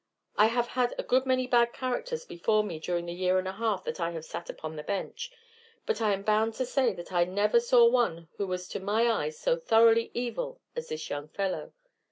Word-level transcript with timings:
I 0.35 0.47
have 0.47 0.69
had 0.69 0.95
a 0.97 1.03
good 1.03 1.27
many 1.27 1.45
bad 1.45 1.73
characters 1.73 2.25
before 2.25 2.63
me 2.63 2.79
during 2.79 3.05
the 3.05 3.13
year 3.13 3.37
and 3.37 3.47
a 3.47 3.51
half 3.51 3.83
that 3.83 3.99
I 3.99 4.09
have 4.13 4.25
sat 4.25 4.49
upon 4.49 4.75
the 4.75 4.81
bench, 4.81 5.31
but 5.85 6.01
I 6.01 6.11
am 6.11 6.23
bound 6.23 6.55
to 6.55 6.65
say 6.65 6.91
that 6.93 7.11
I 7.13 7.23
never 7.23 7.59
saw 7.59 7.87
one 7.87 8.27
who 8.37 8.47
was 8.47 8.67
to 8.69 8.79
my 8.79 9.07
eyes 9.07 9.37
so 9.37 9.55
thoroughly 9.57 10.09
evil 10.15 10.59
as 10.75 10.89
this 10.89 11.07
young 11.11 11.27
fellow. 11.27 11.71